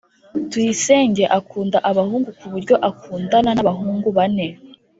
[0.49, 4.47] Tuyisenge akunda abahungu kuburyo akundana nabahungu bane